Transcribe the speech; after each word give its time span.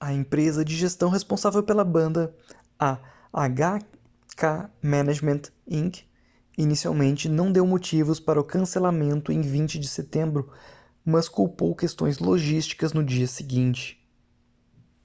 a 0.00 0.12
empresa 0.12 0.64
de 0.64 0.74
gestão 0.76 1.10
responsável 1.10 1.62
pela 1.62 1.84
banda 1.84 2.36
a 2.76 2.98
hk 3.46 3.86
management 4.82 5.42
inc 5.64 6.00
inicialmente 6.58 7.28
não 7.28 7.52
deu 7.52 7.64
motivos 7.64 8.18
para 8.18 8.40
o 8.40 8.44
cancelamento 8.44 9.30
em 9.30 9.42
20 9.42 9.78
de 9.78 9.86
setembro 9.86 10.52
mas 11.04 11.28
culpou 11.28 11.76
questões 11.76 12.18
logísticas 12.18 12.92
no 12.92 13.04
dia 13.04 13.28
seguinte 13.28 14.04